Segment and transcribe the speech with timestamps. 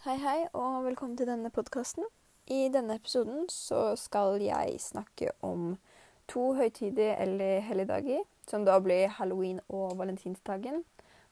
[0.00, 2.06] Hei, hei, og velkommen til denne podkasten.
[2.48, 5.74] I denne episoden så skal jeg snakke om
[6.24, 10.80] to høytider eller helligdager, som da blir halloween og valentinsdagen.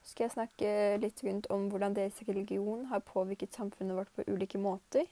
[0.03, 4.29] Så skal jeg snakke litt rundt om hvordan deres religion har påvirket samfunnet vårt på
[4.29, 5.09] ulike måter.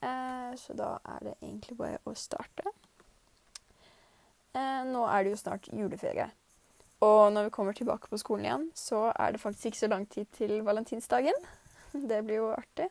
[0.00, 2.72] Eh, så da er det egentlig bare å starte.
[4.56, 6.32] Eh, nå er det jo snart juleferie.
[7.04, 10.08] Og når vi kommer tilbake på skolen igjen, så er det faktisk ikke så lang
[10.08, 11.52] tid til valentinsdagen.
[12.10, 12.88] Det blir jo artig.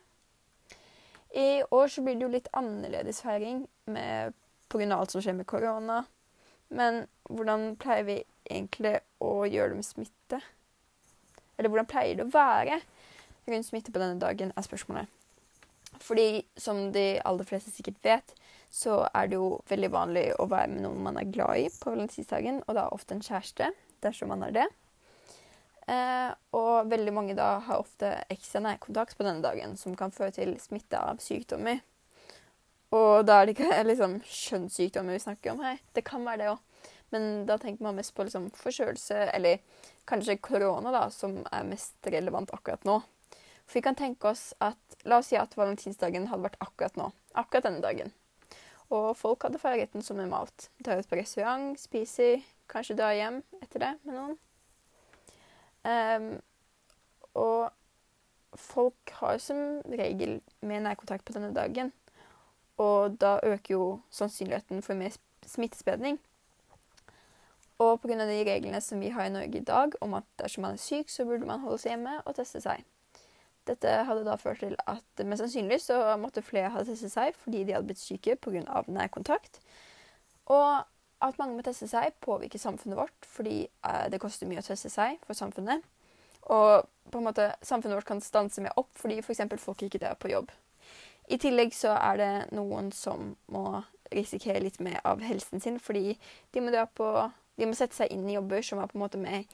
[1.34, 4.96] I år så blir det jo litt annerledes feiring pga.
[4.96, 6.02] alt som skjer med korona.
[6.68, 8.18] Men hvordan pleier vi
[8.48, 10.40] egentlig å gjøre det med smitte?
[11.56, 12.80] Eller hvordan pleier det å være
[13.48, 15.08] rundt smitte på denne dagen, er spørsmålet.
[16.00, 18.34] Fordi som de aller fleste sikkert vet,
[18.72, 21.92] så er det jo veldig vanlig å være med noen man er glad i på
[21.92, 23.72] valentinsdagen, og da ofte en kjæreste
[24.04, 24.68] dersom man er det.
[25.90, 30.34] Eh, og veldig mange da har ofte ekstra nærkontakt på denne dagen, som kan føre
[30.36, 31.82] til smitte av sykdommer.
[32.92, 35.80] Og da er det ikke liksom kjønnssykdommer vi snakker om her.
[35.96, 36.60] Det kan være det òg.
[37.12, 39.60] Men da tenker man mest på liksom forkjølelse, eller
[40.08, 43.02] kanskje korona, da, som er mest relevant akkurat nå.
[43.66, 47.08] For vi kan tenke oss at La oss si at valentinsdagen hadde vært akkurat nå.
[47.34, 48.12] Akkurat denne dagen.
[48.92, 50.68] Og folk hadde feiret den som normalt.
[50.84, 54.36] Drar ut på restaurant, spiser, Kanskje drar hjem etter det med noen.
[55.84, 56.40] Um,
[57.34, 57.72] og
[58.54, 61.92] folk har som regel mer nærkontakt på denne dagen.
[62.80, 65.16] Og da øker jo sannsynligheten for mer
[65.46, 66.20] smittespredning.
[67.78, 68.26] Og pga.
[68.26, 71.10] de reglene som vi har i Norge i dag om at dersom man er syk,
[71.10, 72.84] så burde man holde seg hjemme og teste seg.
[73.66, 77.62] Dette hadde da ført til at mest sannsynlig så måtte flere ha testet seg fordi
[77.64, 78.82] de hadde blitt syke pga.
[78.86, 79.60] nærkontakt.
[80.50, 80.82] Og
[81.22, 84.90] at mange må teste seg, påvirker samfunnet vårt fordi eh, det koster mye å teste
[84.92, 85.84] seg for samfunnet.
[86.50, 89.44] Og på en måte samfunnet vårt kan stanse med opp fordi f.eks.
[89.62, 90.52] folk ikke dør på jobb.
[91.30, 96.16] I tillegg så er det noen som må risikere litt mer av helsen sin fordi
[96.52, 97.08] de må, på,
[97.56, 99.46] de må sette seg inn i jobber som er på en måte mer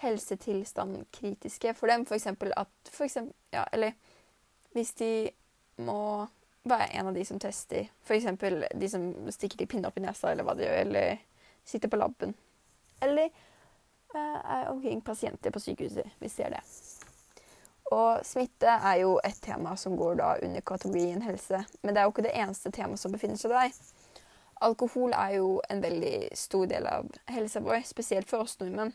[0.00, 2.06] helsetilstand kritiske for dem.
[2.08, 3.92] For eksempel at for eksempel, ja, Eller
[4.72, 5.30] hvis de
[5.76, 6.28] må
[6.68, 7.88] være en av de som tester.
[8.04, 8.26] F.eks.
[8.74, 11.22] de som stikker pinne opp i nesa, eller hva de gjør, eller
[11.64, 12.34] sitter på laben.
[13.00, 13.30] Eller
[14.14, 16.64] uh, er omkring pasienter på sykehuset, hvis de er det.
[17.90, 21.64] Og smitte er jo et tema som går da under kategorien helse.
[21.82, 23.72] Men det er jo ikke det eneste temaet som befinner seg der.
[24.60, 28.92] Alkohol er jo en veldig stor del av helsa vår, spesielt for oss nordmenn.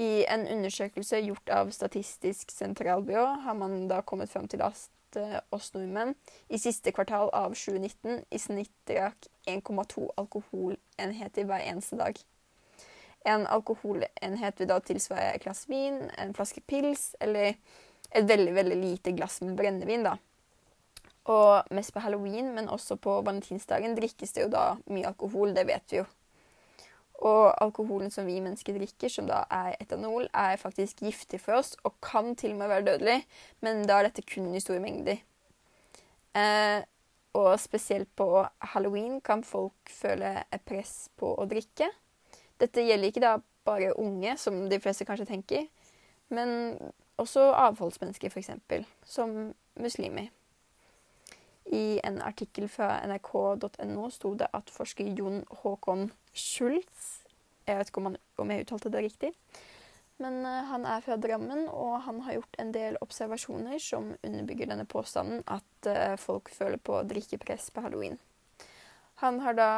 [0.00, 5.40] I en undersøkelse gjort av Statistisk sentralbyrå har man da kommet fram til at Eh,
[5.50, 6.14] oss nordmenn
[6.48, 12.18] i siste kvartal av 2019 i snitt drakk 1,2 alkoholenheter hver eneste dag.
[13.26, 17.56] En alkoholenhet vil da tilsvare et glass vin, en flaske pils eller
[18.10, 20.06] et veldig veldig lite glass med brennevin.
[20.06, 20.16] da.
[21.30, 25.54] Og mest på halloween, men også på valentinsdagen drikkes det jo da mye alkohol.
[25.54, 26.06] Det vet vi jo.
[27.20, 31.74] Og alkoholen som vi mennesker drikker, som da er etanol, er faktisk giftig for oss
[31.84, 33.18] og kan til og med være dødelig,
[33.60, 35.20] men da er dette kun i store mengder.
[36.38, 36.80] Eh,
[37.36, 41.90] og spesielt på halloween kan folk føle et press på å drikke.
[42.60, 43.36] Dette gjelder ikke da
[43.68, 45.68] bare unge, som de fleste kanskje tenker,
[46.32, 46.78] men
[47.20, 48.50] også avholdsmennesker, f.eks.,
[49.04, 50.30] som muslimer.
[51.70, 57.20] I en artikkel fra nrk.no sto det at forsker Jon Håkon Schultz
[57.68, 59.30] Jeg vet ikke om, han, om jeg uttalte det riktig.
[60.20, 64.68] Men uh, han er fra Drammen, og han har gjort en del observasjoner som underbygger
[64.72, 68.18] denne påstanden at uh, folk føler på drikkepress på halloween.
[69.22, 69.70] Han har da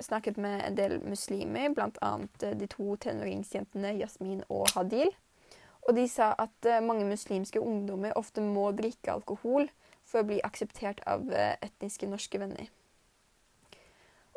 [0.00, 2.12] snakket med en del muslimer, bl.a.
[2.22, 5.10] Uh, de to tenåringsjentene Yasmin og Hadil.
[5.86, 9.68] Og de sa at mange muslimske ungdommer ofte må drikke alkohol
[10.06, 12.70] for å bli akseptert av uh, etniske norske venner.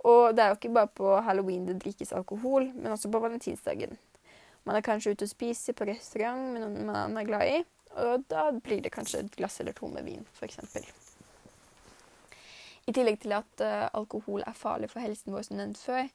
[0.07, 3.97] Og det er jo ikke bare på halloween det drikkes alkohol, men også på valentinsdagen.
[4.68, 7.59] Man er kanskje ute og spiser på restaurant med noen man er glad i,
[8.00, 10.60] og da blir det kanskje et glass eller to med vin, f.eks.
[12.88, 16.07] I tillegg til at uh, alkohol er farlig for helsen vår, som nevnt før,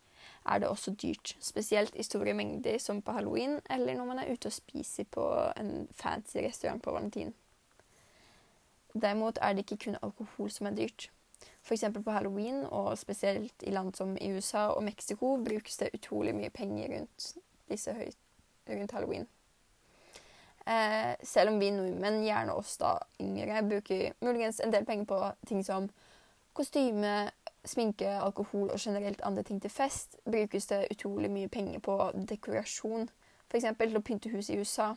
[0.48, 1.36] er det også dyrt.
[1.40, 5.24] Spesielt i store mengder, som på halloween, eller når man er ute og spiser på
[5.60, 7.34] en fancy restaurant på valentin.
[8.94, 11.10] Derimot er det ikke kun alkohol som er dyrt.
[11.64, 11.84] F.eks.
[12.04, 16.50] på halloween, og spesielt i land som i USA og Mexico, brukes det utrolig mye
[16.50, 17.36] penger rundt,
[17.70, 18.10] disse høy,
[18.68, 19.26] rundt halloween.
[20.66, 25.20] Eh, selv om vi nordmenn, gjerne oss da yngre, bruker muligens en del penger på
[25.48, 25.90] ting som
[26.56, 27.30] kostyme,
[27.64, 31.98] sminke, alkohol og generelt andre ting til fest, brukes det utrolig mye penger på
[32.28, 33.08] dekorasjon.
[33.50, 33.66] F.eks.
[33.78, 34.94] til å pynte hus i USA.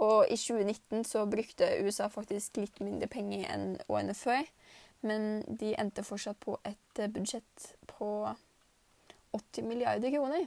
[0.00, 4.46] Og i 2019 så brukte USA faktisk litt mindre penger enn årene før.
[5.04, 8.08] Men de endte fortsatt på et budsjett på
[9.36, 10.46] 80 milliarder kroner.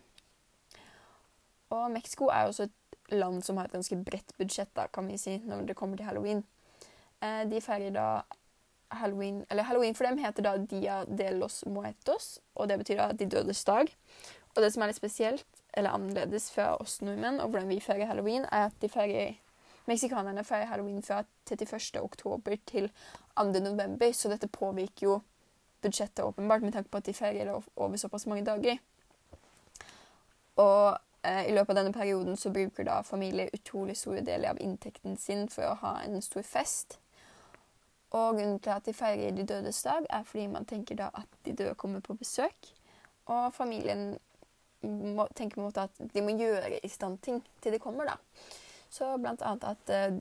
[1.73, 5.07] Og Mexico er jo også et land som har et ganske bredt budsjett, da, kan
[5.09, 6.43] vi si, når det kommer til halloween.
[7.21, 8.07] Eh, de feirer da
[8.93, 13.11] halloween Eller halloween for dem heter da Dia de los Muertos, og det betyr da
[13.11, 13.89] De dødes dag.
[14.55, 18.05] Og det som er litt spesielt, eller annerledes fra oss nordmenn, og hvordan vi feirer
[18.05, 19.39] halloween, er at de feirer
[19.85, 21.99] Meksikanerne feirer halloween fra 31.
[22.01, 22.91] oktober til
[23.35, 23.43] 2.
[23.59, 25.19] november, så dette påvirker jo
[25.83, 28.77] budsjettet åpenbart, med tanke på at de feirer over såpass mange dager.
[30.55, 34.61] Og eh, i løpet av denne perioden så bruker da familier utrolig store deler av
[34.61, 36.99] inntekten sin for å ha en stor fest.
[38.13, 41.39] Og grunnen til at de feirer de dødes dag, er fordi man tenker da at
[41.45, 42.69] de døde kommer på besøk.
[43.25, 44.13] Og familien
[44.83, 48.05] må tenker på en måte at de må gjøre i stand ting til de kommer,
[48.05, 48.17] da.
[48.93, 50.19] Så blant annet at uh,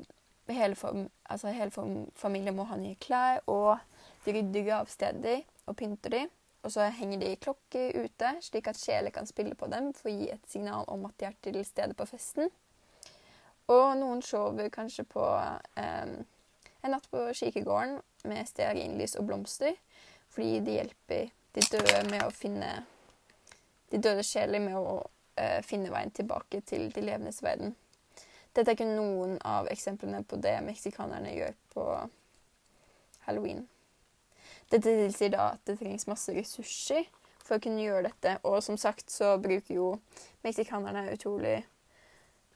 [0.53, 1.73] hele, fam altså hele
[2.17, 3.77] familien må ha nye klær, og
[4.25, 6.23] de rydder gravsteder og pynter de.
[6.63, 10.15] Og så henger de klokker ute, slik at sjeler kan spille på dem for å
[10.15, 12.53] gi et signal om at de er til stede på festen.
[13.73, 15.25] Og noen sover kanskje på
[15.81, 16.15] eh,
[16.83, 17.99] en natt på kirkegården
[18.31, 19.75] med stearinlys og blomster,
[20.31, 22.71] fordi de hjelper de døde med å finne
[23.93, 25.03] de døde sjeler med å
[25.37, 27.75] eh, finne veien tilbake til de levendes verden.
[28.53, 31.87] Dette er kun noen av eksemplene på det meksikanerne gjør på
[33.27, 33.65] halloween.
[34.73, 37.07] Dette tilsier da at det trengs masse ressurser
[37.43, 39.89] for å kunne gjøre dette, og som sagt så bruker jo
[40.45, 41.63] meksikanerne utrolig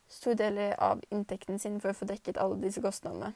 [0.09, 3.33] store deler av inntekten sin for å få dekket alle disse kostnadene.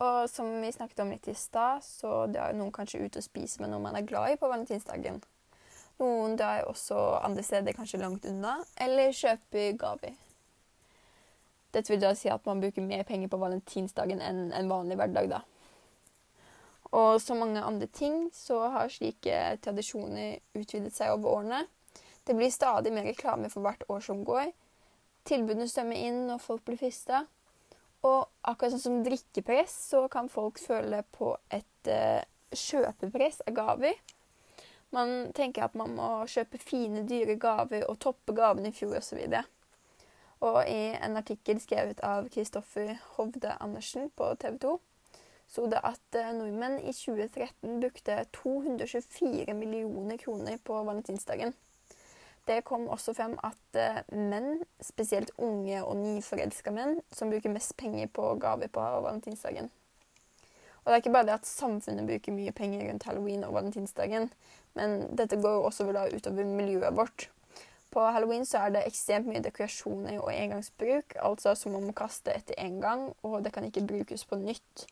[0.00, 3.64] Og som vi snakket om litt i stad, så drar noen kanskje ut og spiser
[3.64, 5.20] med noen man er glad i på valentinsdagen.
[6.00, 10.16] Noen drar også andre steder, kanskje langt unna, eller kjøper gaver.
[11.70, 15.30] Dette vil da si at man bruker mer penger på valentinsdagen enn en vanlig hverdag,
[15.30, 15.42] da.
[16.90, 21.60] Og som mange andre ting så har slike tradisjoner utvidet seg over årene.
[22.26, 24.50] Det blir stadig mer reklame for hvert år som går.
[25.26, 27.22] Tilbudene strømmer inn, og folk blir frista.
[28.06, 33.98] Og akkurat sånn som drikkepress, så kan folk føle på et uh, kjøpepress av gaver.
[34.90, 39.20] Man tenker at man må kjøpe fine, dyre gaver og toppe gavene i fjor osv.
[40.40, 44.76] Og, i en artikkel skrevet av Kristoffer Hovde Andersen på TV 2
[45.50, 51.52] sto det at uh, nordmenn i 2013 brukte 224 millioner kroner på valentinsdagen.
[52.46, 57.76] Det kom også frem at eh, menn, spesielt unge og nyforelska menn, som bruker mest
[57.78, 59.68] penger på gaver på valentinsdagen.
[60.80, 64.30] Og det er ikke bare det at samfunnet bruker mye penger rundt halloween og valentinsdagen,
[64.74, 65.86] men dette går jo også
[66.16, 67.28] utover miljøet vårt.
[67.90, 72.30] På halloween så er det ekstremt mye dekorasjoner og engangsbruk, altså som man må kaste
[72.30, 74.86] etter én gang, og det kan ikke brukes på nytt.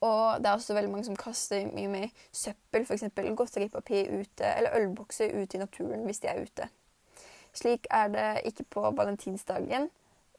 [0.00, 3.04] Og det er også veldig mange som kaster mye mer søppel, f.eks.
[3.36, 6.68] godteripapir ute, eller ølbokser ute i naturen hvis de er ute.
[7.52, 9.90] Slik er det ikke på valentinsdagen,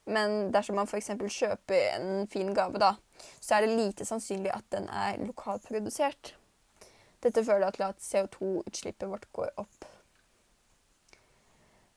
[0.06, 1.14] men dersom man f.eks.
[1.14, 2.96] kjøper en fin gave, da,
[3.40, 6.36] så er det lite sannsynlig at den er lokalprodusert.
[7.22, 9.91] Dette fører til at CO2-utslippet vårt går opp.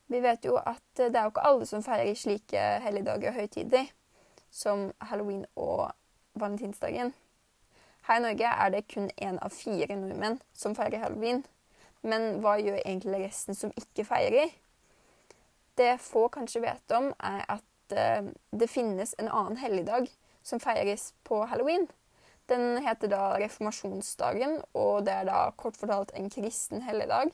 [0.07, 3.87] Vi vet jo at det er jo ikke alle som feirer slike helligdager og høytider
[4.53, 5.91] som halloween og
[6.39, 7.13] valentinsdagen.
[8.07, 11.41] Her i Norge er det kun én av fire nordmenn som feirer halloween.
[12.05, 14.53] Men hva gjør egentlig resten som ikke feirer?
[15.75, 20.07] Det få kanskje vet om, er at uh, det finnes en annen helligdag
[20.45, 21.87] som feires på halloween.
[22.49, 27.33] Den heter da reformasjonsdagen, og det er da kort fortalt en kristen helligdag.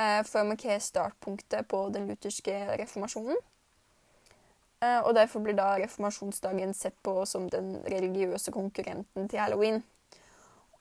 [0.00, 3.36] Uh, for å markere startpunktet på den lutherske reformasjonen.
[4.82, 9.82] Eh, og derfor blir da reformasjonsdagen sett på som den religiøse konkurrenten til halloween.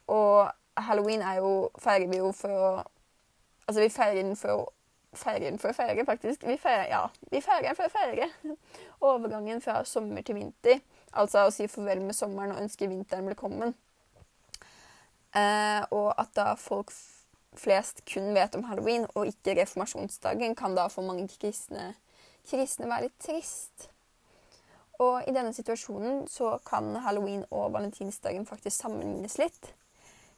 [0.07, 2.71] Og halloween er jo, feirer vi jo for å
[3.67, 4.63] Altså, vi feirer den for å
[5.15, 6.43] feirer den for å feire, faktisk.
[6.47, 7.01] Vi feirer, ja,
[7.31, 8.55] vi feirer den for å feire
[9.11, 10.81] overgangen fra sommer til vinter.
[11.11, 13.75] Altså å si farvel med sommeren og ønske vinteren velkommen.
[15.35, 16.91] Eh, og at da folk
[17.57, 21.93] flest kun vet om halloween og ikke reformasjonsdagen, kan da for mange kristne
[22.49, 23.87] kristne være litt trist.
[25.01, 29.71] Og i denne situasjonen så kan halloween og valentinsdagen faktisk sammenlignes litt.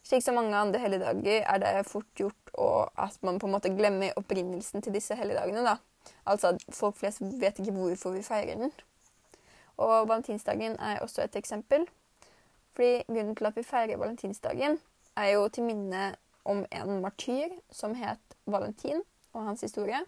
[0.04, 2.54] Slik som mange andre helligdager er det fort gjort
[3.00, 5.64] at man på en måte glemmer opprinnelsen til disse helligdagene.
[5.64, 5.78] da.
[6.26, 8.72] Altså at folk flest vet ikke hvorfor vi feirer den.
[9.78, 11.88] Og valentinsdagen er også et eksempel.
[12.76, 14.80] Fordi grunnen til at vi feirer valentinsdagen,
[15.16, 19.02] er jo til minne om en martyr som het Valentin,
[19.34, 20.00] og hans historie.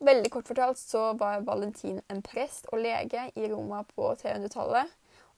[0.00, 4.88] Veldig kort fortalt så var Valentin en prest og lege i Roma på 300-tallet,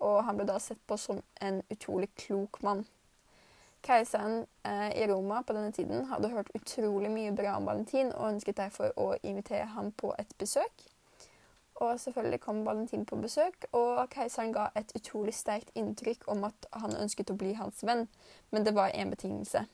[0.03, 2.85] og han ble da sett på som en utrolig klok mann.
[3.83, 8.37] Keiseren eh, i Roma på denne tiden hadde hørt utrolig mye bra om Valentin og
[8.37, 10.87] ønsket derfor å invitere ham på et besøk.
[11.83, 16.69] Og selvfølgelig kom Valentin på besøk, og keiseren ga et utrolig sterkt inntrykk om at
[16.79, 18.07] han ønsket å bli hans venn,
[18.55, 19.65] men det var én betingelse.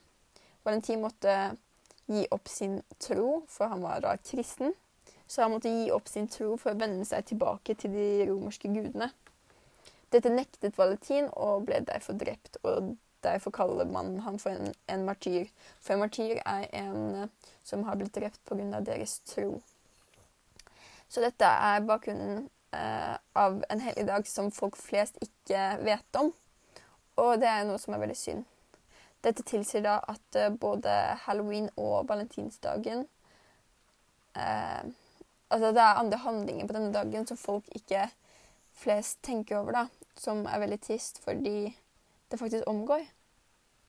[0.65, 1.35] Valentin måtte
[2.09, 4.73] gi opp sin tro, for han var da kristen.
[5.29, 8.71] Så han måtte gi opp sin tro for å vende seg tilbake til de romerske
[8.73, 9.11] gudene.
[10.09, 12.57] Dette nektet Valentin og ble derfor drept.
[12.63, 15.51] og Derfor kaller man ham for en, en, martyr.
[15.83, 17.29] For en martyr er en
[17.67, 18.79] som har blitt drept pga.
[18.79, 19.59] deres tro.
[21.09, 26.31] Så dette er bakgrunnen eh, av en helligdag som folk flest ikke vet om.
[27.19, 28.45] Og det er noe som er veldig synd.
[29.25, 30.93] Dette tilsier da at uh, både
[31.25, 33.07] halloween og valentinsdagen
[35.49, 38.05] Altså det er andre handlinger på denne dagen som folk ikke
[38.79, 40.11] flest tenker over, da.
[40.15, 41.73] Som er veldig trist fordi
[42.31, 43.03] det faktisk omgår.